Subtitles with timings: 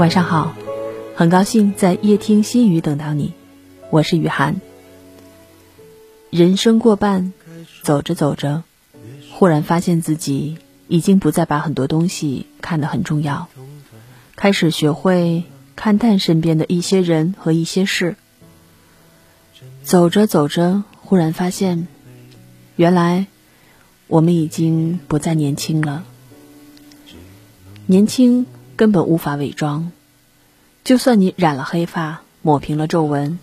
[0.00, 0.56] 晚上好，
[1.14, 3.34] 很高兴在夜听心语等到你，
[3.90, 4.58] 我是雨涵。
[6.30, 7.34] 人生过半，
[7.82, 8.62] 走着走着，
[9.30, 10.56] 忽然发现自己
[10.88, 13.48] 已经不再把很多东西看得很重要，
[14.36, 15.44] 开始学会
[15.76, 18.16] 看淡身边的一些人和一些事。
[19.82, 21.88] 走着走着，忽然发现，
[22.74, 23.26] 原来
[24.06, 26.04] 我们已经不再年轻了。
[27.84, 28.46] 年轻。
[28.80, 29.92] 根本无法伪装，
[30.84, 33.38] 就算你染了黑发，抹平了皱纹，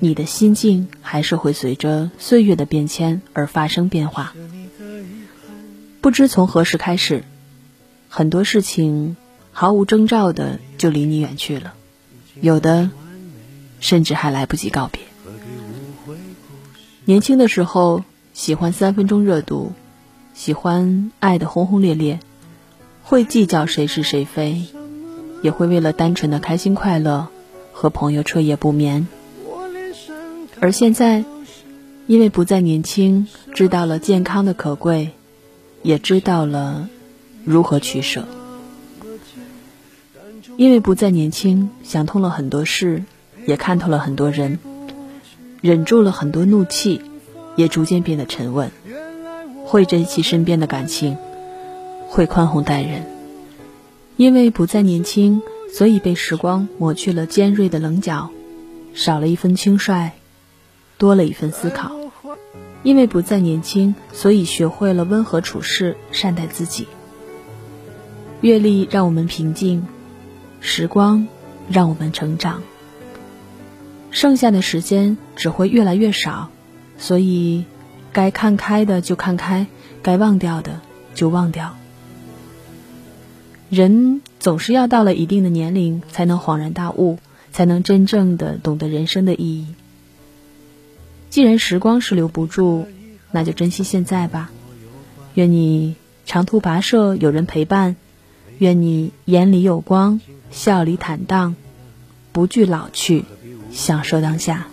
[0.00, 4.34] 你的心境还是会随着岁月的变迁而发生变化。
[6.00, 7.22] 不知从何时开始，
[8.08, 9.16] 很多事情
[9.52, 11.74] 毫无征兆的就离你远去了，
[12.40, 12.90] 有的
[13.78, 15.00] 甚至还来不及告别。
[17.04, 18.02] 年轻的时候，
[18.34, 19.74] 喜欢三分钟热度，
[20.34, 22.18] 喜欢爱的轰轰烈烈。
[23.02, 24.62] 会计较谁是谁非，
[25.42, 27.28] 也会为了单纯的开心快乐
[27.72, 29.08] 和朋友彻夜不眠。
[30.60, 31.24] 而现在，
[32.06, 35.10] 因为不再年轻，知道了健康的可贵，
[35.82, 36.88] 也知道了
[37.44, 38.26] 如何取舍。
[40.56, 43.04] 因为不再年轻，想通了很多事，
[43.46, 44.58] 也看透了很多人，
[45.62, 47.00] 忍住了很多怒气，
[47.56, 48.70] 也逐渐变得沉稳，
[49.64, 51.16] 会珍惜身边的感情。
[52.12, 53.06] 会宽宏待人，
[54.16, 58.30] 因为不再年轻，所以被时光抹去了尖锐的棱角，
[58.94, 60.10] 少了一分轻率，
[60.98, 61.92] 多了一份思考。
[62.82, 66.88] 因为不再年轻，所以学会了温和处事，善待自己。
[68.40, 69.86] 阅历让我们平静，
[70.60, 71.28] 时光
[71.68, 72.60] 让我们成长。
[74.10, 76.48] 剩下的时间只会越来越少，
[76.98, 77.64] 所以
[78.12, 79.68] 该看开的就看开，
[80.02, 80.80] 该忘掉的
[81.14, 81.76] 就忘掉。
[83.70, 87.18] 人总是要到了一定的年龄，才能恍然大悟，
[87.52, 89.74] 才能真正的懂得人生的意义。
[91.30, 92.88] 既然时光是留不住，
[93.30, 94.50] 那就珍惜现在吧。
[95.34, 95.94] 愿你
[96.26, 97.94] 长途跋涉有人陪伴，
[98.58, 101.54] 愿你眼里有光，笑里坦荡，
[102.32, 103.24] 不惧老去，
[103.70, 104.66] 享受当下。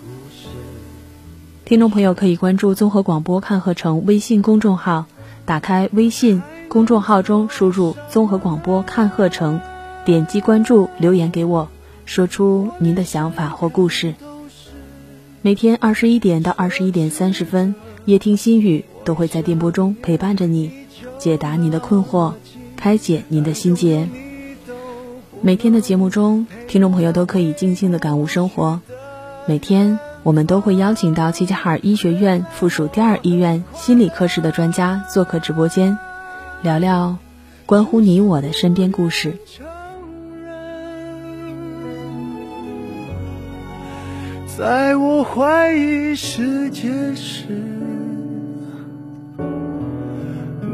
[1.65, 5.05] 听众朋友可以关注综合广播看鹤城微信公众号，
[5.45, 6.41] 打开微信。
[6.69, 9.61] 公众号中输入“综合广播看鹤城”，
[10.05, 11.69] 点击关注，留言给我，
[12.05, 14.15] 说出您的想法或故事。
[15.41, 17.73] 每天二十一点到二十一点三十分，
[18.05, 20.71] 夜听心语都会在电波中陪伴着你，
[21.17, 22.33] 解答你的困惑，
[22.75, 24.09] 开解您的心结。
[25.41, 28.81] 每天的节目中，听众朋友都可以静静的感悟生活。
[29.45, 35.97] 每天我们都会邀请到齐齐哈尔医学院附属第二医院心理科室的专家做客直播间。
[36.63, 37.17] 聊聊
[37.65, 39.33] 关乎你我的身边故事。
[44.57, 47.45] 在我怀疑世界时，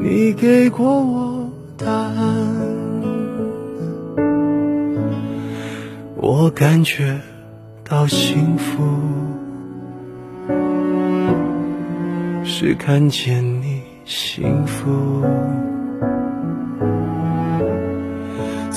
[0.01, 2.47] 你给过我答案。
[6.15, 7.19] 我感觉
[7.83, 8.81] 到幸福，
[12.45, 15.21] 是看见你幸福。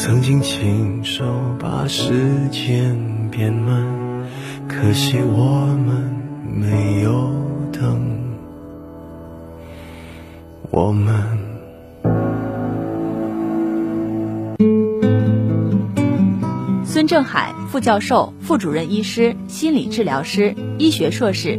[0.06, 1.24] 曾经亲手
[1.58, 3.84] 把时间变慢，
[4.68, 7.28] 可惜我们没有
[7.72, 8.06] 等。
[10.70, 11.36] 我们。
[16.84, 21.58] 孙正海，副教授、副主任医师、心理治疗师、医学硕士，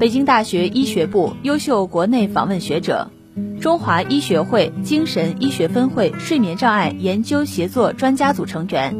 [0.00, 3.12] 北京大学医学部优秀国内访问学者。
[3.64, 8.94] 中华医学会精神医学分会睡眠障碍研究协作专家组成员，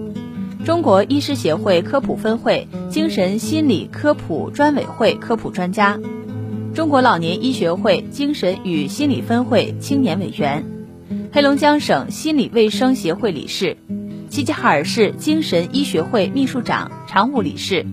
[0.64, 6.00] 中国医师协会科普分会精神心理科普专委会科普专家，
[6.72, 10.64] 中国老年医学会精神与心理分会青年委员，
[11.30, 13.76] 黑龙江省心理卫生协会理事，
[14.30, 17.84] 齐齐哈尔市精神医学会秘书长、常务理事，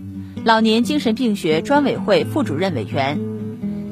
[0.45, 3.30] 老年精神病学专委会副主任委员。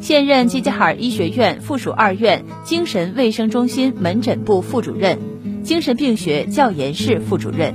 [0.02, 5.20] 现任齐齐哈尔医学院附属二院精神卫生中心门诊部副主任、
[5.64, 7.74] 精神病学教研室副主任。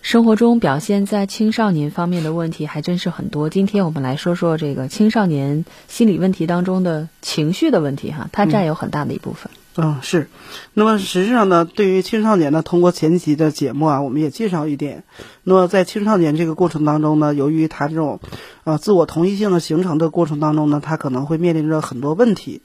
[0.00, 3.48] 生活中表现在青少年方面的问题还真是很多。
[3.48, 9.50] 今天我们来说说这个青少年心理问题当中的情绪的问题，哈，它占有很大的一部分。
[9.54, 10.28] 嗯，嗯是。
[10.74, 15.04] 那么实际上呢，对于青少年呢，通过前几集的节目啊，我们也介绍一点。
[15.44, 18.20] 那么在青少年这个过程当中呢，由于他这种，
[18.64, 22.60] 呃，自我同一性的形成的过程当中呢，他可能会面临着很多问题，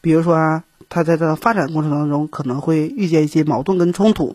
[0.00, 4.34] 比如说啊，他在他的发展过程当中可能会遇见一些矛盾跟冲突，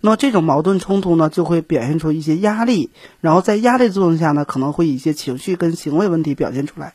[0.00, 6.94] 那么这种矛盾冲突呢，就会表现出一些压力，然后在压力作用下呢，可能会一些情绪跟行为问题表现出来。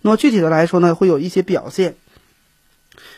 [0.00, 1.96] 那么具体的来说呢，会有一些表现，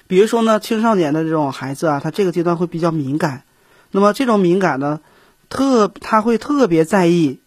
[0.09, 3.45] 比如说呢，青少年的这种孩子啊，他这个阶段会比较敏感，
[3.93, 5.01] 那么这种敏感呢，
[5.51, 7.41] 特他会特别在意，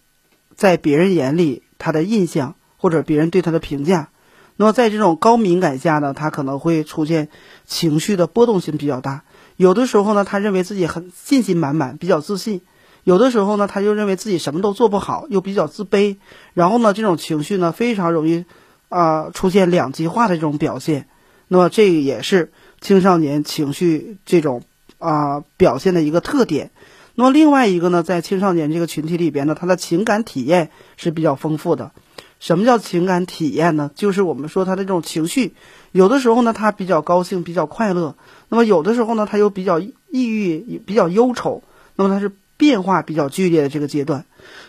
[0.55, 4.09] 在别人眼里他的印象或者别人对他的评价。
[4.57, 7.29] 那么在这种高敏感下呢，他可能会出现
[7.65, 9.23] 情绪的波动性比较大。
[9.57, 12.59] 有的时候呢，他认为自己很信心满满，比较自信；
[13.03, 16.17] 有的时候呢，他就认为自己什么都做不好，又比较自卑。
[16.53, 18.45] 然后呢，这种情绪呢，非常容易
[18.89, 21.07] 啊出现两极化的这种表现。
[21.53, 24.63] 那么这也是青少年情绪这种
[24.99, 26.71] 啊表现的一个特点。
[27.13, 31.91] 那么另外一个呢，在青少年这个群体里边呢，他的情感体验是比较丰富的。
[32.39, 33.91] 什么叫情感体验呢？
[33.95, 35.53] 就是我们说他的这种情绪，
[35.91, 38.15] 有的时候呢他比较高兴，比较快乐；
[38.47, 39.91] 那么有的时候呢他又比较抑
[40.27, 41.63] 郁，比较忧愁。
[41.97, 44.23] 那么他是变化比较剧烈的这个阶段。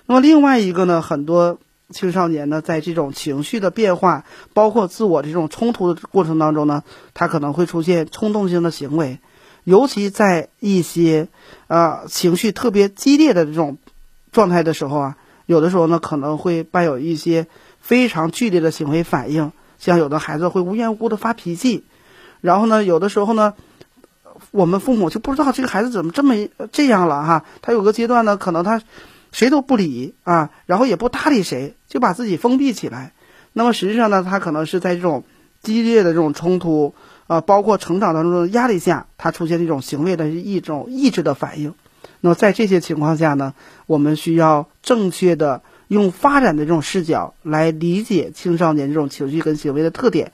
[0.06, 1.61] 那么另外一个呢，很多
[1.93, 4.25] 青少年呢在这种情绪的变化，
[4.55, 6.83] 包括自我这种冲突的过程当中呢，
[7.15, 9.19] 他可能会出现冲动性的行为，
[9.65, 11.29] 尤其在一些
[11.69, 13.79] 啊情绪特别激烈的这种
[14.33, 15.17] 状态的时候啊。
[15.47, 17.49] 有的时候呢，可能会伴有一些
[17.81, 21.85] 非常剧烈的行为反应，像有的孩子会无缘无故的发脾气，
[22.41, 23.55] 然后呢，有的时候呢，
[24.53, 26.37] 我们父母就不知道这个孩子怎么这么
[26.71, 27.45] 这样了哈。
[27.61, 28.81] 他有个阶段呢，可能他
[29.32, 33.12] 谁都不理啊，然后也不搭理谁，就把自己封闭起来。
[33.52, 35.25] 那么实际上呢，他可能是在这种
[35.62, 36.94] 激烈的这种冲突
[37.26, 41.75] 啊，包括成长当中的压力下，他出现这种行为的一种抑制的反应。
[42.20, 43.55] 那么在这些情况下呢，
[43.87, 50.32] 我们需要正确的用发展的这种视角来理解青少年这种情绪跟行为的特点。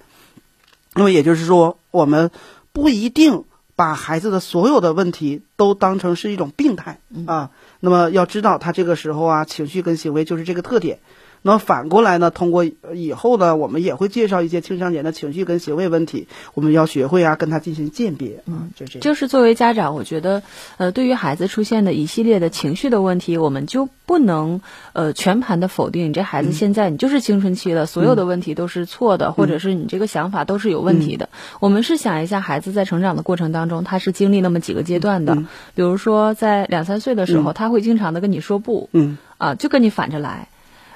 [0.94, 2.30] 那么也就是说，我们
[2.72, 3.44] 不一定
[3.74, 7.50] 把孩子的所有的问题都当成是一种病态啊。
[7.80, 10.98] 那么要知道，他这个时候啊，情绪跟行为就是这个特点。
[11.42, 12.30] 那反过来呢？
[12.30, 18.42] 通过以后呢，我们也会介绍一些青少年的情绪跟行为问题，我们要学会啊，跟他进行鉴别。
[18.46, 18.98] 嗯，就这。
[19.00, 20.42] 就是作为家长，我觉得，
[20.76, 24.60] 呃，对于孩子出现的一系列的情绪的问题，我们就不能
[24.92, 31.28] 呃全盘的否定你这孩子现在你就是青春期了，所有的问题都是错的，或者是你这个想法都是有问题的。
[31.60, 35.36] 我们是想一下，孩子在成长的过程当中，他是经历那么几个阶段的。
[35.74, 40.48] 比如说，在两三岁的时候，他会经常的跟你说不，嗯，啊，就跟你反着来。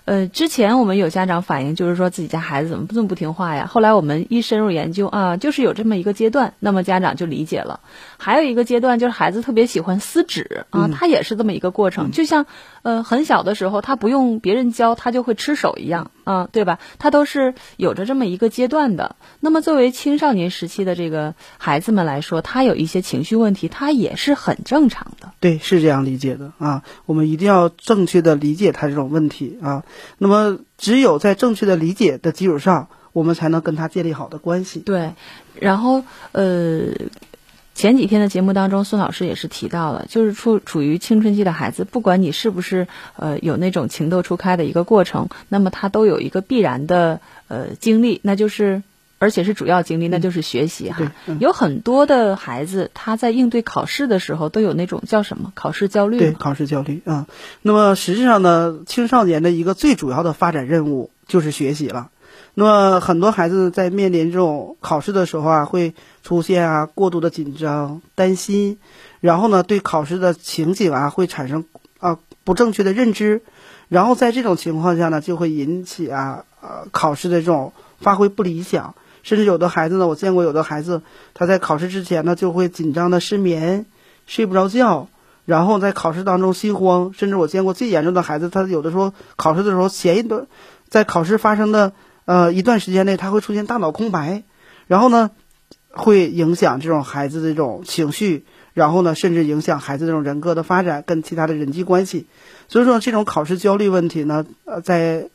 [0.04, 3.66] 呃，之前我们有家长反映，就是说自己家孩子怎么这么不听话呀？
[3.66, 7.80] 后来我们一深入研究啊，就是有这么一个阶段，那么家长就理解了。
[8.18, 12.46] 还有一个阶段就是孩子特别喜欢撕纸啊，他也是这么一个过程，就像
[12.82, 16.78] 呃很小的时候他不用别人教他就会吃手一样啊，对吧？
[16.98, 19.16] 他都是有着这么一个阶段的。
[19.40, 25.32] 那么作为青少年时期的这个孩子们来说，他有一些情绪问题，他也是很正常的。
[25.40, 26.82] 对，是这样理解的啊。
[27.06, 29.84] 我们一定要正确的理解他这种问题啊。
[30.18, 34.80] 那么，只有在正确的理解的基础上，我们才能跟他建立好的关系。
[34.80, 35.14] 对，
[35.58, 36.92] 然后呃，
[37.74, 42.86] 前几天的节目当中，孙老师也是提到了，就是处处于青春期的孩子，不管你是不是
[43.16, 48.82] 呃有那种情窦初开的一个过程，那么他都有一个必然的呃经历，那就是。
[49.18, 51.12] 而且是主要经历，那就是学习哈。
[51.38, 56.18] 有很多的孩子，他在应对考试的时候，都有那种叫什么考试焦虑。
[56.18, 57.28] 对，考试焦虑啊。
[57.62, 62.10] 那么实际上呢，青少年的一个最主要的发展任务就是学习了。
[62.54, 68.78] 那么很多孩子在面临这种考试的时候啊，会出现啊过度的紧张、担心，
[69.20, 71.64] 然后呢对考试的情景啊会产生
[71.98, 73.42] 啊不正确的认知，
[73.88, 78.94] 然后在这种情况下呢，就会引起啊呃考试的这种发挥不理想。
[79.22, 81.00] 甚至有的孩子呢，我见过有的孩子，
[81.32, 83.86] 他在考试之前呢就会紧张的失眠，
[84.26, 85.06] 睡不着觉，
[85.44, 87.12] 然后在考试当中心慌。
[87.16, 90.48] 甚至我见过最严重的孩子，他有的时候考试的时候前一段，
[90.88, 91.92] 在考试发生的
[92.24, 94.42] 呃一段时间内，他会出现大脑空白，
[94.86, 95.30] 然后呢
[95.90, 102.26] 会影响这种孩子这种情绪，然后呢甚至影响孩子这种人格的发展跟其他的人际关系。
[102.68, 105.28] 所以说这种考试焦虑问题呢，呃在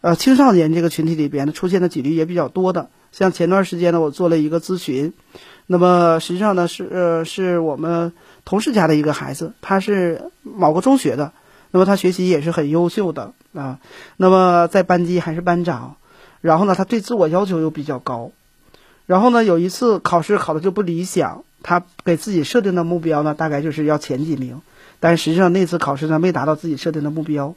[0.00, 2.88] 呃青少年这个群体里边呢出现的几率也比较多的。
[3.10, 5.14] 像前段时间呢，我做了一个咨询，
[5.66, 8.12] 那么实际上呢是呃是我们
[8.44, 11.32] 同事家的一个孩子，他是某个中学的，
[11.70, 13.80] 那么他学习也是很优秀的啊，
[14.18, 15.96] 那么在班级还是班长，
[16.40, 18.30] 然后呢他对自我要求又比较高，
[19.06, 24.60] 然后呢有一次考试考的就不理想，他给自己设定的目标呢大概就是要前几名，
[25.00, 27.54] 但实际上那次考试呢没达到自己设定的目标，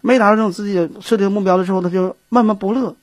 [0.00, 2.96] 没达到这种自己设定目标的时候，他就闷闷不乐。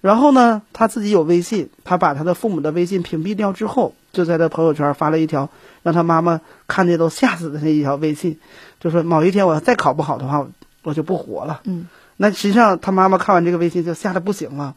[0.00, 5.48] 然后呢，他自己有微信，他把他的父母的微信屏蔽掉之后，就在他朋友圈发了一条
[5.82, 8.38] 让他妈妈看见都吓死的那一条微信，
[8.80, 10.46] 就说某一天我要再考不好的话，
[10.82, 11.62] 我就不活了。
[11.64, 14.74] 嗯，那实际上他妈妈看完这个微信就吓得不行了，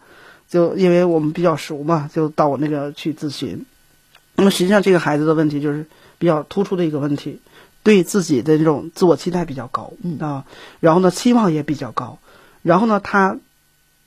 [0.49, 3.65] 就因为我们比较熟嘛，就到我那个去咨询。
[4.35, 5.85] 那么实际上这个孩子的问题就是
[6.17, 7.41] 比较突出的一个问题，
[7.83, 10.45] 对自己的这种自我期待比较高嗯啊，
[10.79, 12.19] 然后呢期望也比较高，
[12.61, 13.37] 然后呢他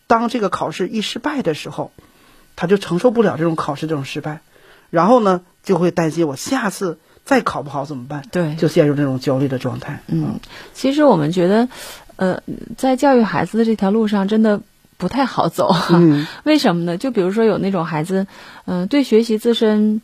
[0.06, 1.92] 当这个考试一失败的时候，
[2.56, 4.40] 他就承受不了这种考试这种失败，
[4.90, 10.02] 然后呢就会担心我下次再考不好怎么办，对，就陷入这种焦虑的状态。
[10.08, 10.40] 嗯，
[10.74, 11.68] 其实我们觉得，
[12.20, 12.42] 呃，
[12.76, 14.60] 在教育孩子的这条路上，真的
[14.98, 15.74] 不太好走。
[15.88, 16.98] 嗯为什么呢？
[16.98, 18.26] 就比如说有那种孩子，
[18.66, 20.02] 嗯、对学习自身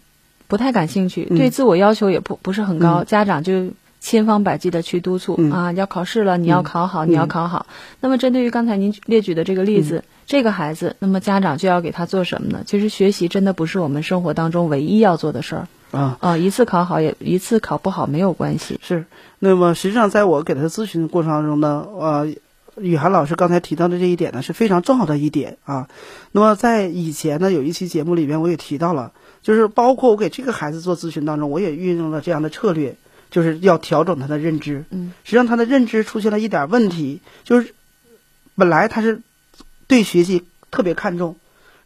[0.49, 3.69] 不太感兴趣，嗯对自我要求也不不是很高，嗯家长就
[4.01, 7.67] 千方百计的去督促、嗯啊，要考试了，你要考好，嗯你要考好。
[8.01, 12.63] 那么针对于刚才您列举的这个例子，这个孩子，那么家长就要给他做什么呢？
[12.65, 16.17] 其实学习真的不是我们生活当中唯一要做的事儿啊。
[16.21, 18.79] 啊，一次考好也一次考不好没有关系。
[18.83, 19.07] 是，
[19.39, 22.35] 那么实际上在我给他咨询的过程当中呢，呃，
[22.77, 25.89] 雨涵老师刚才提到的这一点呢是非常重要的一点啊。
[26.33, 29.13] 那么在以前呢有一期节目里边我也提到了，
[29.43, 32.97] 就是包括我给这个孩子做咨询当中，我也运用了这样的策略，
[33.31, 34.85] 就是要调整他的认知。
[34.91, 37.75] 嗯，实际上他的认知出现了一点问题，就是
[38.55, 39.23] 本来他是
[39.87, 41.37] 对学习特别看重，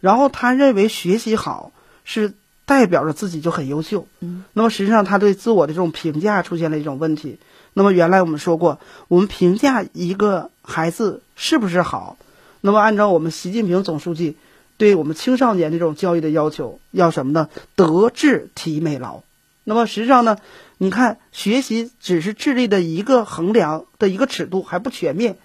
[0.01, 1.71] 然后他认为学习好
[2.05, 2.33] 是
[2.71, 4.07] 代表着自己就很优秀。
[4.21, 7.37] 嗯，那么实际上他对自我的这种评价出现了一种问题。
[7.75, 12.17] 那么原来我们说过，我们评价一个孩子是不是好，
[12.61, 14.37] 那么按照我们习近平总书记
[14.77, 17.49] 对我们青少年这种教育的要求，要什么呢？
[17.75, 19.23] 德智体美劳。
[19.65, 20.37] 那么实际上呢，
[20.79, 25.39] 你看学习只是智力的一个衡量的一个尺度，还不全面，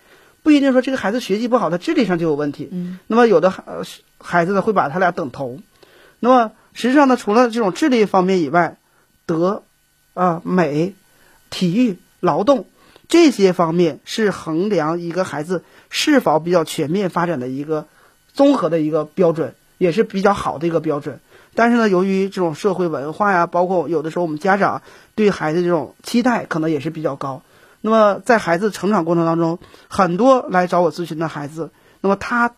[0.44, 2.70] 不一定说这个孩子学习不好，他智力上就有问题。
[2.72, 3.84] 嗯，那么有的孩呃
[4.20, 5.64] 孩子呢会把他俩等同。
[6.20, 8.78] 那么实际上呢，除了这种智力方面以外，
[9.26, 9.64] 德
[10.14, 10.94] 啊、美、
[11.50, 12.68] 体育、劳动
[13.08, 17.88] 这些方面是衡量一个孩子是否比较全面发展的一个
[18.34, 21.20] 综合的一个标准，也是比较好的一个标准。
[21.54, 24.82] 但是呢，由于这种社会文化呀，包括有的时候我们家长
[25.16, 27.42] 对孩子这种期待可能也是比较高。
[27.80, 31.70] 那么在孩子成长过程当中，很多来找我咨询的孩子，
[32.02, 32.52] 那么他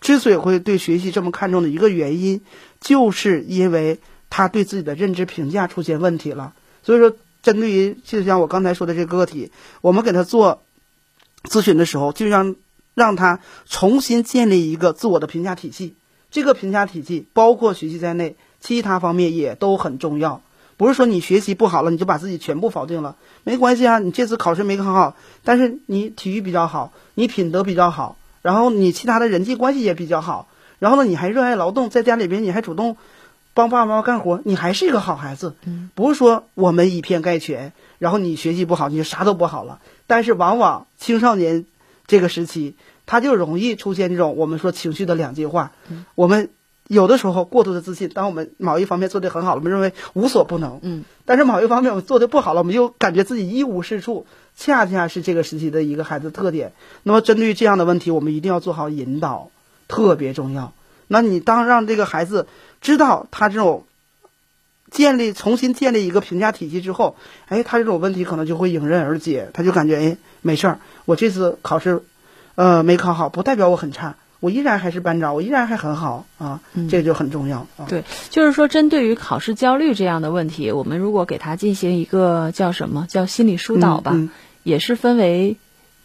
[0.00, 2.42] 之所以会对学习这么看重的一个原因，
[2.84, 3.98] 就是因为
[4.28, 6.52] 他对自己的认知评价出现问题了。
[6.82, 9.50] 所以说，针对于就像我刚才说的这个个体，
[9.80, 10.60] 我们给他做
[11.44, 12.56] 咨询的时候，就让
[12.92, 15.94] 让他重新建立一个自我的评价体系。
[16.30, 20.42] 这个评价体系包括学习在内，其他方面也都很重要。
[20.76, 23.98] 不是说你学习不好了，你就把自己全部否定了，没关系啊。
[24.00, 32.96] 你这次考试没考好，但是你体育比较好，你品德比较好，然后你其他的人际关系也比较好，然后呢，你还热爱劳动，在家里边你还主动
[33.54, 35.54] 帮爸爸妈妈干活，你还是一个好孩子。
[35.64, 39.80] 嗯，不是说我们以偏概全，然后你学习不好，你就啥都不好了。
[40.06, 41.64] 但是往往青少年
[42.06, 42.74] 这个时期，
[43.06, 45.72] 他就容易出现这种我们说情绪的两极化。
[45.88, 46.50] 嗯我们
[46.86, 50.80] 有的时候过度的自信，当我们某一方面做得很好了，我们认为无所不能。
[50.82, 56.74] 嗯，但是某一方面我们做得不好了，我们又感觉自己一无是处，恰恰是这个时期的一个孩子特点。
[57.02, 59.48] 那么针对于这样的问题，我们一定要做好引导，
[59.94, 60.72] 特别重要。
[61.06, 62.46] 那你当让这个孩子
[62.80, 63.84] 知道他这种
[64.90, 67.16] 建立重新建立一个评价体系之后，
[67.48, 72.02] 哎，他这种问题可能就会迎刃而解，他就感觉哎没事儿，我这次考试，
[72.54, 77.86] 呃没考好，不代表我很差，我依然还是班长，我依然还很好啊，嗯这个就很重要啊。
[77.88, 84.30] 对，就是说，针对于考试焦虑这样的问题，我们如果给他进行一个叫什么叫心理疏导吧，嗯
[84.62, 85.56] 也是分为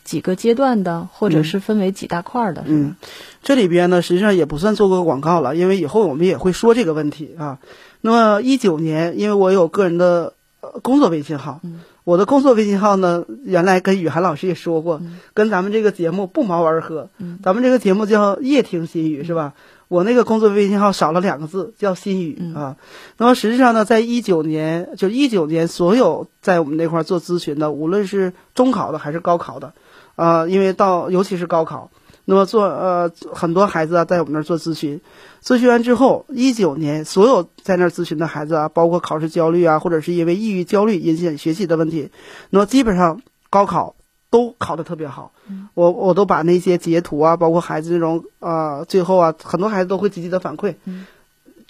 [0.10, 2.96] 几个阶段的，或者是分为几大块儿的，是嗯？，
[3.44, 7.60] 这里边呢，实际上也不算做过广告了，因为以后我们也会说这个问题啊。
[8.02, 17.08] 那么一九年，因为我有个人的呃工作微信号，嗯我的工作微信号呢，原来跟雨涵老师也说过，嗯跟咱们这个节目不谋而合。
[17.20, 19.54] 嗯咱们这个节目叫夜听心语，是吧？
[19.90, 22.78] 我那个工作微信号少了两个字，叫心语、嗯啊。
[23.18, 29.74] 那么实际上呢，在一九年，就一九年，所有在我们那块做咨询的，无论是中考的还是高考的，
[30.16, 31.90] 啊，因为到尤其是高考，
[32.26, 35.02] 那么做呃很多孩子啊，在我们那儿做咨询，
[35.44, 42.12] 咨询完之后，一九年所有在那儿咨询的孩子啊，包括考试焦虑啊，或者是因为抑郁、焦虑引起学习的问题，
[42.52, 43.20] 那么基本上
[43.50, 43.96] 高考
[44.30, 45.32] 都考得特别好。
[45.74, 50.76] 我我都把那些截图啊，包括孩子那种呃，最后啊，很多孩子都会积极的反馈。
[50.86, 51.06] 嗯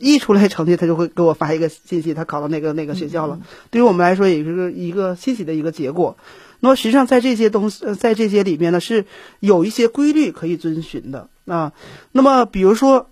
[0.02, 3.38] 一出来成绩，他就会给我发一个信息，他考到那个那个学校了。
[3.70, 6.16] 对于我们来说，也是一个欣喜的一个结果。
[6.62, 9.04] 那么实际上，在这些东西，呃在这些里面呢，是
[9.42, 11.28] 有一些规律可以遵循的。
[11.48, 11.74] 啊。
[12.14, 13.10] 那么，比如说，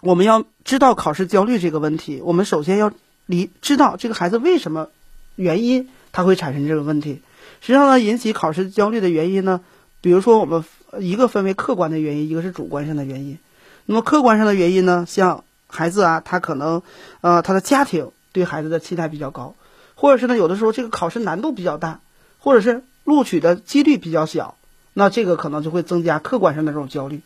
[0.00, 2.90] 我们要知道考试焦虑这个问题，我们首先要
[3.26, 4.88] 理知道这个孩子为什么
[5.36, 7.20] 原因他会产生这个问题。
[7.60, 9.60] 实际上呢，引起考试焦虑的原因呢，
[10.00, 10.64] 比如说我们
[10.98, 13.38] 一个分为客观的原因，一个是主观上的原因。
[13.86, 16.82] 那么客观上的原因呢，像孩子啊，他可能
[17.20, 19.54] 呃他的家庭对孩子的期待比较高，
[19.94, 22.00] 或者是呢有的时候这个考试难度比较大，
[22.38, 24.56] 或者是录取的几率比较小，
[24.94, 27.20] 那这个可能就会增加客观上的这种焦虑。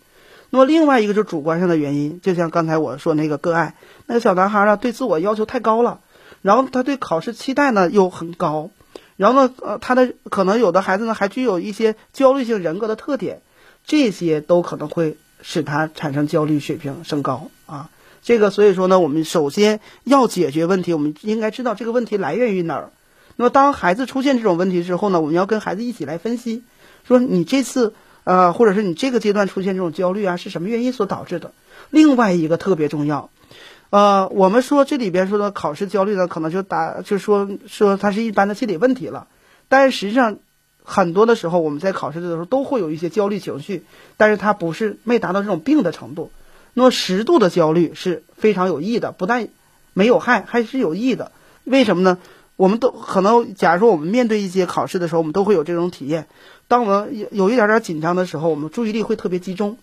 [0.50, 3.74] 那么另外一个就是主观上的原因，就像刚才我说那个个案，
[4.06, 6.00] 那个小男孩啊对自我要求太高了，
[6.42, 8.70] 然后他对考试期待呢又很高。
[9.16, 13.42] 然后呢，呃，他的可能有的孩子呢还具有一些焦虑性人格的特点，
[13.86, 17.90] 这些都可能会使他产生焦虑水平升高啊。
[18.22, 22.90] 这个所以说呢，我们首先要解决问题，我们应该知道这个问题来源于哪儿。
[23.36, 26.62] 那么当孩子出现这种问题之后呢，我们要跟孩子一起来分析，
[27.06, 31.52] 说你这次呃，或者是你这个阶段出现这种焦虑啊，是什么原因所导致的？
[31.90, 33.28] 另外一个特别重要。
[33.92, 39.26] 呃，我们说这里边说的考试焦虑呢，可能就打就说说它是一般的心理问题了。
[39.68, 40.38] 但是实际上，
[40.82, 43.84] 很多的时候我们在考试的时候都会有一些焦虑情绪，
[44.16, 46.30] 但是它不是没达到这种病的程度。
[46.72, 49.48] 那么适度的焦虑是非常有益的，不但
[49.92, 51.30] 没有害，还是有益的。
[51.64, 52.16] 为什么呢？
[52.56, 56.28] 我们都可能，假如说我们面对一些考试的时候，我们都会有这种体验。
[56.66, 59.76] 当我们有有一点点紧张的时候，我们注意力会特别集中，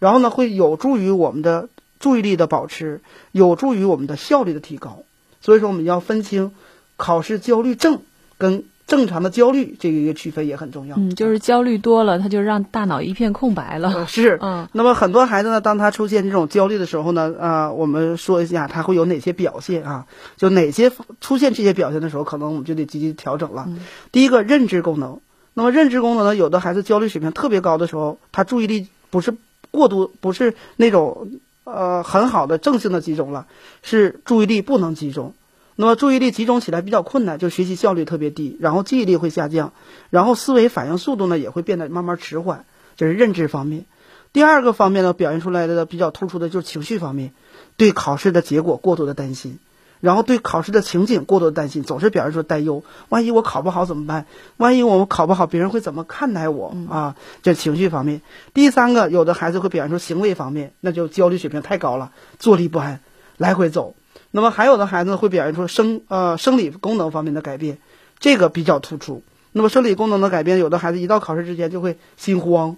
[0.00, 1.68] 然后呢，会有助于我们的。
[2.04, 3.00] 注意力的保持
[3.32, 5.04] 有助于我们的效率的提高，
[5.40, 6.52] 所以说我们要分清
[6.98, 8.02] 考试焦虑症
[8.36, 10.96] 跟正常的焦虑这个一个区分也很重要。
[10.98, 14.06] 嗯，就是焦虑多了，它就让大脑一片空白了。
[14.06, 14.68] 是，嗯。
[14.72, 20.04] 那么很多孩子呢，当他出现这种焦虑的时候呢，啊，我们说一下他会有哪些表现啊？
[20.36, 20.92] 就哪些
[21.22, 23.66] 出现这些表现的时候，可能我们就得积极调整了。
[24.12, 25.20] 第一个，认知功能。
[25.54, 29.34] 那么认知功能呢，有的孩子焦虑水平特别高的时候，他注意力不是
[29.70, 31.40] 过度，不是那种。
[31.64, 33.46] 呃，很好的正性的集中了，
[33.82, 35.34] 是注意力不能集中，
[35.76, 39.72] 那么注意力集中起来比较困难，就学习效率特别低，然后记忆力会下降，
[40.10, 43.86] 然后思维反应速度呢也会变得慢慢迟缓，这是认知方面。
[44.32, 47.32] 第二个方面呢，表现出来的比较突出的就是情绪方面，
[47.76, 49.58] 对考试的结果过度的担心。
[50.04, 52.84] 然后对考试的情景过多的担心，总是表现出担忧。
[53.08, 54.26] 万一我考不好怎么办？
[54.58, 57.16] 万一我们考不好，别人会怎么看待我啊？
[57.42, 58.20] 这情绪方面。
[58.52, 63.00] 第三个，有的孩子会表现出行为方面，那就焦虑水平太高了，坐立不安，
[63.38, 63.94] 来回走。
[64.30, 67.78] 那么还有的孩子会表现出生呃生理功能方面的改变，
[68.18, 69.22] 这个比较突出。
[69.52, 72.76] 那么生理功能的改变，有的孩子一到考试之前就会心慌、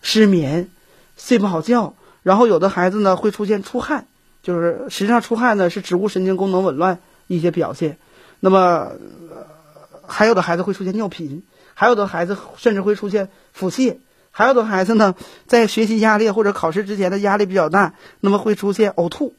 [0.00, 0.70] 失眠、
[1.18, 4.06] 睡不好觉，然后有的孩子呢会出现出汗。
[4.44, 7.96] 就是实际上出汗呢是植物神经功能紊乱一些表现，
[8.40, 8.92] 那么
[10.06, 13.96] 还有的孩子会出现尿频，还有的孩子甚至会出现腹泻，
[14.30, 15.14] 还有的孩子呢
[15.46, 19.34] 在学习压力或者考试之前的压力比较大，那么会出现呕吐，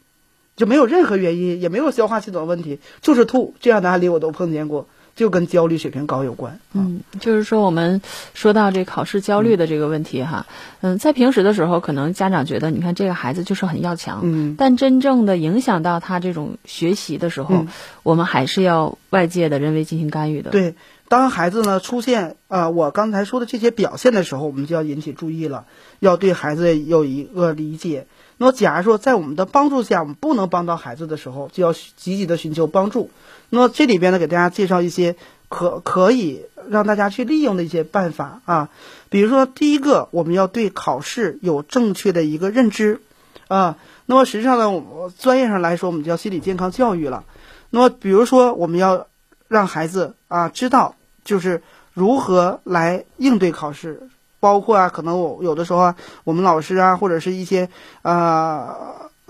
[0.55, 4.87] 就没有任何原因，也没有消化系统问题，就是吐，这样的案例我都碰见过。
[5.15, 6.59] 就跟焦虑水平高有关。
[6.73, 8.01] 嗯，就是说我们
[8.33, 10.45] 说到这考试焦虑的这个问题哈，
[10.81, 17.65] 嗯，在平时的时候，可能家长觉得，你看这个孩子就是很要强，嗯，但真正的影响到他这种学习的时候，
[18.03, 20.51] 我们还是要外界的人为进行干预的。
[20.51, 20.75] 对，
[21.07, 25.65] 当孩子呢出现啊我刚才说的这些表现的时候，我们就要引起注意了，
[25.99, 28.07] 要对孩子有一个理解。
[28.37, 33.09] 那么，假如说在我们的帮助下，我们不能帮到孩子的时候，就要积极的寻求帮助。
[33.55, 35.15] 那么这里边呢，给大家介绍一些
[35.47, 38.69] 可可以让大家去利用的一些办法啊。
[39.09, 42.99] 比如说，第一个，我们要对考试有正确的一个认知
[43.47, 43.77] 啊。
[44.07, 47.23] 那么实际上呢，我专业上来说，我们叫心理健康教育了。
[47.69, 49.07] 那么比如说，我们要
[49.47, 51.63] 让孩子啊知道，就是
[51.93, 54.09] 如何来应对考试。
[54.41, 57.69] 包括啊，可能我有的时候啊，我们老师啊，或者是一些
[58.01, 58.75] 啊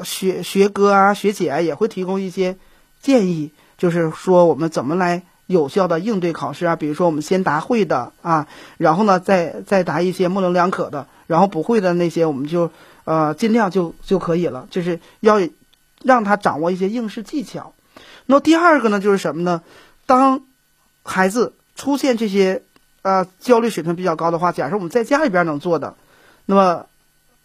[0.04, 2.58] 学学哥啊、学姐啊，也会提供一些
[3.04, 3.52] 建议，
[3.86, 6.76] 就是说我们怎么来有效的应对考试啊。
[6.76, 12.72] 比如说，我们先答会的啊，然后呢，再再答一些模棱两可的，然后不会的那些，我们就
[13.04, 14.68] 呃尽量就就可以了。
[14.72, 15.40] 就是要
[16.02, 17.74] 让他掌握一些应试技巧。
[18.26, 19.62] 那第二个呢，就是什么呢？
[20.08, 20.42] 当
[21.04, 22.64] 孩子出现这些。
[23.08, 25.94] 呃，焦虑水平比较高的话，假设我们在家里边能做的，
[26.48, 26.88] 那么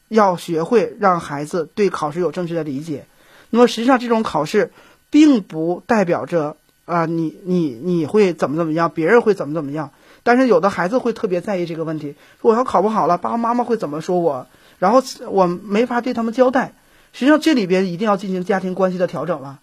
[0.09, 3.05] 要学会让孩子对考试有正确的理解。
[3.50, 4.72] 那么实际上，这种考试
[5.11, 9.90] 并不代表着啊，你你你会怎么怎么样，别人会怎么怎么样。
[10.23, 14.46] 但是有的孩子会特别在意这个问题，我要考不好了，爸爸妈妈会怎么说我？
[14.79, 16.73] 然后我没法对他们交代。
[17.12, 19.59] 实际上，这里边一定要进行家庭关系的调整了。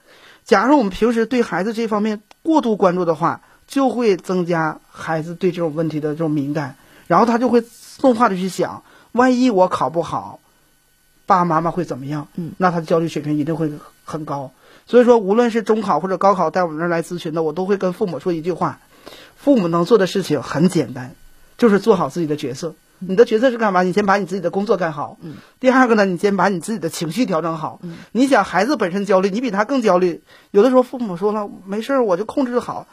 [0.46, 6.76] 假如我们平时对孩子这方面过度关注的话，就会增加孩子对这种问题的这种敏感，
[7.08, 7.64] 然后他就会
[8.00, 10.40] 动化的去想：万一我考不好，
[11.26, 12.28] 爸爸妈妈会怎么样？
[12.36, 13.72] 嗯，那他的焦虑水平一定会
[14.04, 14.52] 很高。
[14.88, 18.80] 所以说，无论是中考或者高考，在我们这儿来咨询的，我都会跟父母说一句话：
[19.36, 21.14] 父母能做的事情很简单，
[21.58, 22.74] 就是做好自己的角色。
[23.00, 23.84] 你的角色是干嘛？
[23.84, 25.18] 你先把你自己的工作干好。
[25.22, 25.36] 嗯。
[25.60, 27.80] 第二个呢，你先把你自己的情绪调整好。
[27.84, 27.96] 嗯。
[28.12, 30.24] 你想孩子本身焦虑，你比他更焦虑。
[30.50, 32.88] 有的时候父母说了没事儿，我就控制好，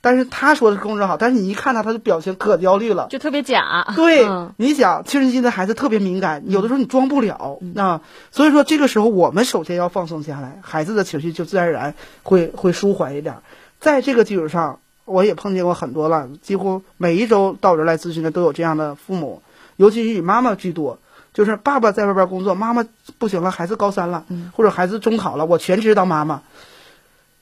[0.00, 3.06] 但是他说的是控制好，但是你一看他，他的表情可焦虑了。
[3.10, 3.86] 就特别假。
[3.96, 8.00] 对，嗯你想青春期的孩子特别敏感，有的时候你装不了啊。
[8.30, 13.36] 所以说这个时候我们首先要放松下来，孩子的情绪就自然而然会会舒缓一点。
[13.78, 19.42] 在这个基础上，我也碰见过很多了，几乎每一周到我这儿来咨询的都有这样的父母，
[19.76, 20.98] 尤其是以妈妈居多。
[21.32, 22.84] 就是爸爸在外边工作，妈妈
[23.18, 26.42] 不行了，孩子高三了，或者孩子中考了，我全职当妈妈，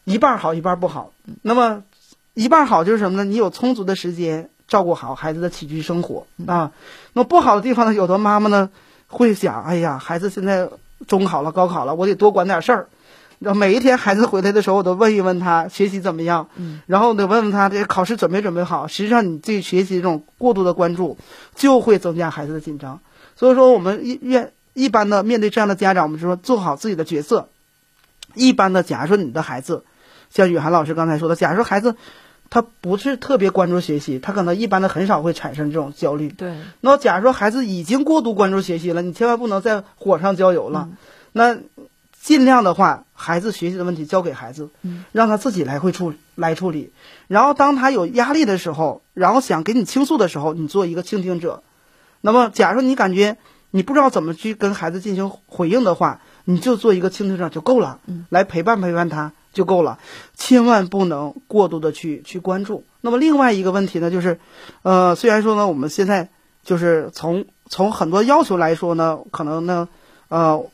[0.04, 1.12] 一半儿好一半儿不好。
[1.40, 1.82] 那么
[2.38, 3.24] 一半儿好就是什么呢？
[3.24, 6.70] 你有充足的时间照顾好孩子的起居生活啊。
[7.12, 8.70] 那不好的地方呢，有的妈妈呢
[9.08, 10.70] 会想，哎呀，孩子现在
[11.08, 12.88] 中考了、高考了，我得多管点事儿。
[13.40, 16.48] 然后每一天孩子回来的时候，我都问一问他学习怎么样，
[16.86, 18.86] 然后得问问他这考试准没准备好。
[18.86, 21.18] 实际上，你对学习这种过度的关注，
[21.56, 23.00] 就会增加孩子的紧张。
[23.34, 27.48] 所以说，我们一愿一般的面对这样的家长，我们就说做好自己的角色。
[28.34, 29.82] 一般的，假如说你的孩子，
[30.30, 31.96] 像雨涵老师刚才说的，假如说孩子
[32.50, 36.28] 他不是特别关注学习，他可能一般的很少会产生这种焦虑。
[36.28, 36.54] 对。
[36.80, 40.88] 那假如说孩子已经过度关注学习了，你千万不能再火上浇油了。
[41.32, 41.58] 那
[42.20, 44.70] 尽量的话，孩子学习的问题交给孩子，
[45.12, 46.90] 让他自己来会处来处理。
[47.26, 51.62] 然后当他有压力的时候，然后想给你倾诉的时候，你做一个倾听者。
[52.20, 53.36] 那么，假如你感觉
[53.70, 59.98] 你不知道怎么去跟孩子进行回应的话，你就做一个倾听者就够了，嗯来陪伴陪伴他就够了，
[60.34, 62.84] 千万不能过度的去去关注。
[63.00, 64.38] 那么另外一个问题呢，就是，
[64.82, 66.28] 呃，虽然说呢，我们现在
[66.64, 69.88] 就是从从很多要求来说呢，可能呢，
[70.28, 70.66] 呃，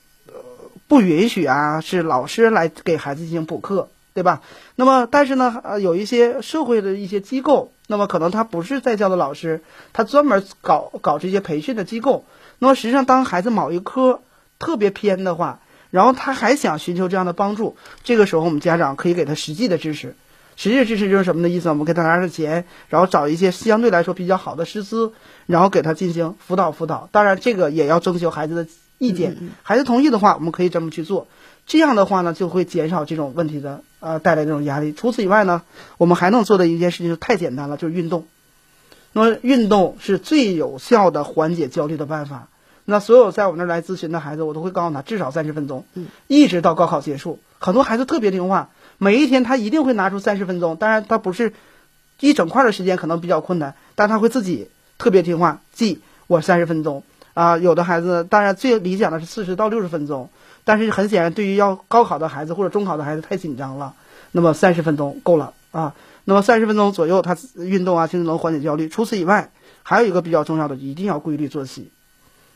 [0.88, 4.42] 不允许啊，是老师来给孩子进行补课，对吧？
[4.76, 12.24] 那么，但是呢，呃，有一些社会的一些机构，那么可能他不是在校的老师，他专门搞搞这些培训的机构。
[12.58, 14.20] 那么实际上，当孩子某一科
[14.58, 15.60] 特别偏的话，
[15.94, 20.16] 然后他还想寻求这样的帮助，这个时候我们家长可以给他实际的支持。
[20.56, 21.68] 实际的支持就是什么的意思？
[21.68, 25.12] 我们给他拿点钱，然后找一些相对来说比较好的师资，
[25.46, 27.08] 然后给他进行辅导辅导。
[27.12, 28.66] 当然，这个也要征求孩子的
[28.98, 31.28] 意见，孩子同意的话，我们可以这么去做。
[31.64, 34.92] 这样的话呢，就会减少这种问题的呃带来这种压力。
[34.92, 35.62] 除此以外呢，
[35.96, 38.26] 我们还能做的一件事情就太简单了，就是运动。
[39.12, 42.48] 那么运动是最有效的缓解焦虑的办法。
[42.84, 47.38] 那所有在我们这儿来咨询的孩子，我都会告诉他至少三十分钟，嗯一直到高考结束。
[47.58, 50.76] 很多孩子特别听话，每一天他一定会拿出三十分钟。
[50.76, 51.52] 当然，他不是
[52.20, 54.68] 一整块的时间，可能比较困难，但他会自己
[54.98, 57.56] 特别听话，记我三十分钟啊。
[57.58, 60.28] 有的孩子当然最理想的是四十到六十分钟。
[60.66, 63.94] 但是很显然，对于要高考的孩子或者中考的孩子太紧张了，
[64.32, 65.94] 那么三十分钟够了啊。
[66.24, 68.88] 那么三十分钟左右，他运动啊，其实能缓解焦虑。
[68.88, 69.50] 除此以外，
[69.82, 71.90] 还有一个比较重要的，一定要规律作息。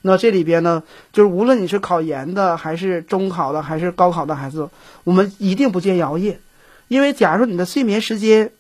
[0.03, 0.83] 那这里边呢，
[1.13, 4.71] 就是无论你是考研的，还是中考的，还是高考的孩子，
[5.05, 6.41] 我们一定不建议熬夜，
[6.87, 8.53] 因为假如你的睡眠时间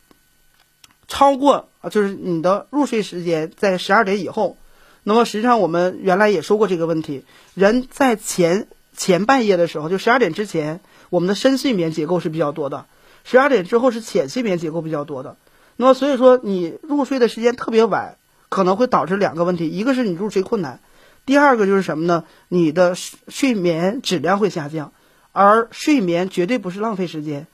[1.06, 4.56] 超过，就是你的入睡时间在十二点以后。
[5.04, 7.24] 那么实际上，我们原来也说过这个问题。
[7.54, 12.84] 人在前前半夜的时候，就十二点之前，我们的深睡眠结构是比较多的；
[13.24, 15.36] 十二点之后是浅睡眠结构比较多的。
[15.76, 18.16] 那么所以说，你入睡的时间特别晚，
[18.50, 20.80] 可能会导致两个问题：一个是你入睡困难，
[21.28, 22.24] 第二个就是什么呢？
[22.48, 24.92] 你的睡眠质量会下降。
[25.32, 27.46] 而睡眠绝对不是浪费时间，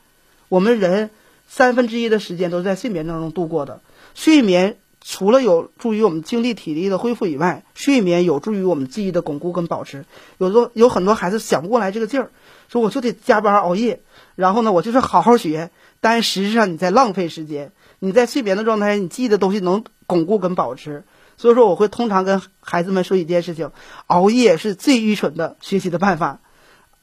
[0.48, 1.10] 我们人
[1.48, 3.80] 三分之一的时间都在睡眠当中度过的。
[4.14, 4.76] 睡眠。
[5.06, 10.06] 除了有助于我们精力体力的恢复以外，睡眠有助于我们记忆的巩固跟保持。
[10.38, 12.30] 有的有很多孩子想不过来这个劲儿，
[12.70, 14.00] 说我就得加班熬夜，
[14.34, 15.68] 然后呢，我就是好好学。
[16.00, 17.72] 但实际上你在浪费时间。
[17.98, 21.04] 你在睡眠的状态，你记忆的东西能巩固跟保持。
[21.36, 23.70] 所以说，我会通常跟孩子们说一件事情：
[24.06, 26.40] 熬夜是最愚蠢的学习的办法。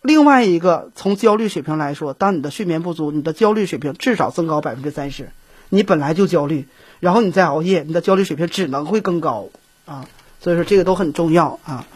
[0.02, 5.32] 另外一个，从焦虑水平来说，当你的睡眠不足，你的焦虑水平至少增高百分之三十。
[5.70, 6.68] 你本来就焦虑。
[7.00, 9.50] 然后你再熬夜，你的焦虑水平只能会更高
[9.86, 10.06] 啊！
[10.40, 11.88] 所以说这个都很重要啊。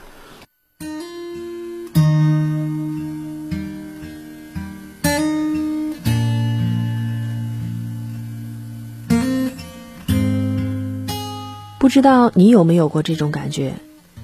[11.86, 13.76] 不知道你有没有过这种感觉？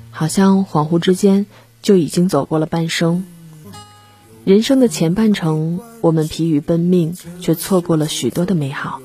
[0.10, 1.46] 好像恍惚之间
[1.84, 3.24] 就已经走过了半生。
[4.44, 9.00] 人生的前半程，我们疲于奔命，却错过了许多的美好。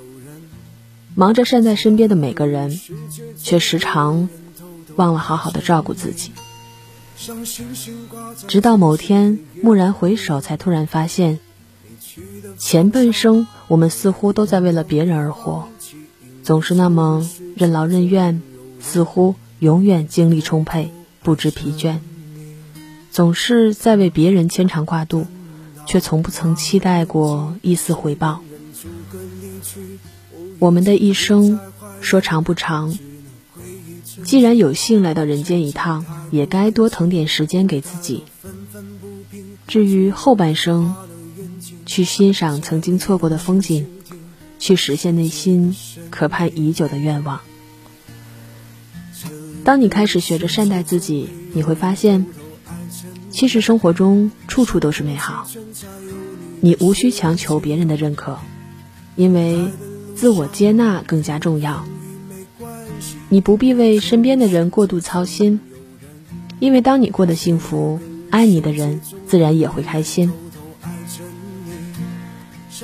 [1.14, 2.80] 忙着善待身边的每个人，
[3.36, 4.26] 却时常
[4.94, 6.32] 忘了好好的照顾自己。
[8.48, 11.40] 直到某天蓦然回首，才突然发现，
[12.56, 15.68] 前半生我们似乎都在为了别人而活，
[16.46, 18.40] 总是那么任劳任怨，
[18.78, 21.98] 似乎永远精力充沛，不知疲倦，
[23.10, 25.26] 总是在为别人牵肠挂肚，
[25.86, 28.42] 却从不曾期待过一丝回报。
[30.60, 31.58] 我们的一生
[32.00, 32.96] 说长不长，
[34.22, 38.22] 既然有幸来到人间一趟，也该多腾点时间给自己。
[39.66, 40.94] 至于后半生，
[41.86, 43.88] 去欣赏曾经错过的风景，
[44.66, 45.76] 去实现内心
[46.10, 47.40] 渴盼已久的愿望。
[49.62, 52.26] 当你开始学着善待自己，你会发现，
[53.30, 55.46] 其实生活中处处都是美好。
[56.60, 58.38] 你无需强求别人的认可，
[59.14, 59.68] 因为。
[60.16, 61.84] 自我接纳更加重要。
[63.28, 65.60] 你不必为身边的人过度操心，
[66.58, 68.00] 因为当你过得幸福，
[68.30, 70.32] 爱你的人自然也会开心。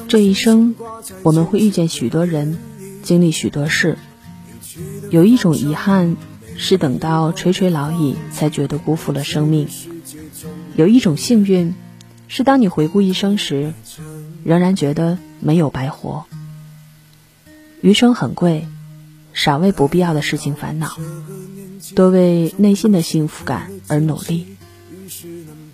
[0.08, 0.74] 这一生，
[1.22, 2.58] 我们会遇见许多人，
[3.02, 3.98] 经历许多事。
[5.10, 6.16] 有一种遗憾，
[6.56, 9.66] 是等到垂垂老矣，才觉得辜负了生命；
[10.76, 11.74] 有一种幸运，
[12.28, 13.74] 是当你回顾一生时，
[14.44, 16.24] 仍然觉得没有白活。
[17.80, 18.66] 余生很贵，
[19.34, 20.96] 少为不必要的事情烦恼，
[21.94, 24.46] 多为内心的幸福感而努力。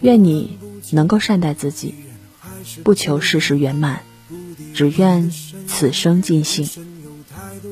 [0.00, 0.58] 愿你
[0.90, 1.94] 能够善待自己，
[2.82, 4.00] 不求事事圆满，
[4.74, 5.30] 只愿
[5.66, 6.68] 此生尽兴。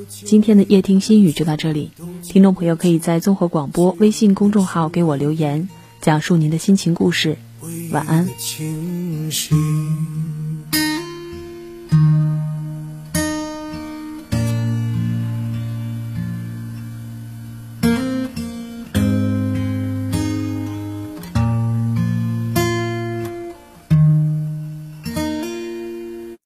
[0.09, 1.91] 今天的夜听心语就到这里，
[2.23, 5.69] 听众朋友可以在综合广播微信公众号给我留言，
[6.01, 7.37] 讲述您的心情故事。
[7.91, 8.29] 晚安。